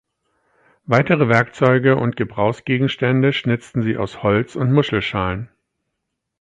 [0.87, 5.51] Weitere Werkzeuge und Gebrauchsgegenstände schnitzten sie aus Holz und Muschelschalen.